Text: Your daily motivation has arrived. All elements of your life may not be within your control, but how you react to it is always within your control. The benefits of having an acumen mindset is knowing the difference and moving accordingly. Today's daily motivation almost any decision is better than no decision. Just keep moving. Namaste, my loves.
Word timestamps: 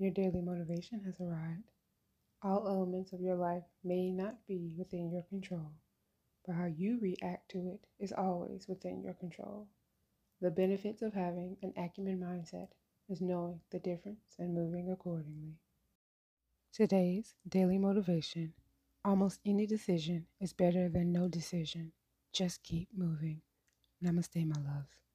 Your 0.00 0.10
daily 0.10 0.40
motivation 0.40 1.02
has 1.04 1.20
arrived. 1.20 1.70
All 2.42 2.66
elements 2.66 3.12
of 3.12 3.20
your 3.20 3.36
life 3.36 3.64
may 3.84 4.10
not 4.10 4.46
be 4.48 4.72
within 4.76 5.12
your 5.12 5.24
control, 5.24 5.72
but 6.46 6.56
how 6.56 6.64
you 6.64 6.98
react 7.00 7.50
to 7.50 7.68
it 7.68 7.86
is 7.98 8.10
always 8.10 8.66
within 8.66 9.02
your 9.02 9.12
control. 9.12 9.68
The 10.40 10.50
benefits 10.50 11.02
of 11.02 11.12
having 11.12 11.58
an 11.62 11.74
acumen 11.76 12.18
mindset 12.18 12.68
is 13.10 13.20
knowing 13.20 13.60
the 13.70 13.78
difference 13.78 14.36
and 14.38 14.54
moving 14.54 14.90
accordingly. 14.90 15.56
Today's 16.72 17.34
daily 17.46 17.76
motivation 17.76 18.54
almost 19.04 19.40
any 19.44 19.66
decision 19.66 20.26
is 20.40 20.54
better 20.54 20.88
than 20.88 21.12
no 21.12 21.28
decision. 21.28 21.92
Just 22.32 22.62
keep 22.62 22.88
moving. 22.96 23.42
Namaste, 24.02 24.46
my 24.46 24.60
loves. 24.62 25.09